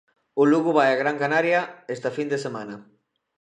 O 0.41 0.43
Lugo 0.51 0.71
vai 0.77 0.89
a 0.91 0.99
Gran 1.01 1.17
Canaria 1.23 1.59
esta 1.95 2.09
fin 2.17 2.27
de 2.33 2.39
semana. 2.45 2.75